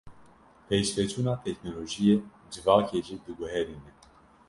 Pêşveçûna 0.67 1.33
teknolojiyê 1.45 2.15
civakê 2.51 2.99
jî 3.07 3.15
diguherîne. 3.25 3.89